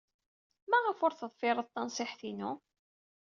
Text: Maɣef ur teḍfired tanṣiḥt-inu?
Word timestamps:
Maɣef 0.69 0.99
ur 1.05 1.13
teḍfired 1.15 1.67
tanṣiḥt-inu? 1.69 2.51